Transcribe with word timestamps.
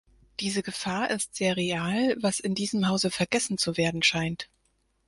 Diese 0.39 0.63
Gefahr 0.63 1.11
ist 1.11 1.35
sehr 1.35 1.55
real, 1.57 2.17
was 2.19 2.39
in 2.39 2.55
diesem 2.55 2.87
Hause 2.87 3.11
vergessen 3.11 3.59
zu 3.59 3.77
werden 3.77 4.01
scheint. 4.01 4.49